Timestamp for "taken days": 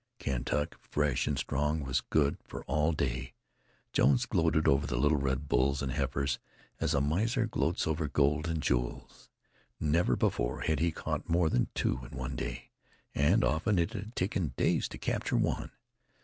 14.15-14.87